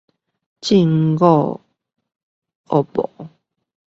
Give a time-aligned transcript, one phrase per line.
[0.61, 1.61] 正午
[2.69, 3.29] 惡魔